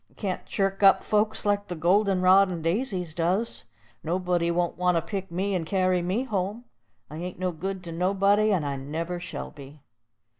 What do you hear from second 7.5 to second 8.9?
good to anybody, and I